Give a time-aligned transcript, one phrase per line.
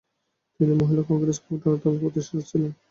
[0.55, 2.71] তিনি মহিলা কংগ্রেস কমিটির অন্যতম প্রতিষ্ঠাতা ছিলেন।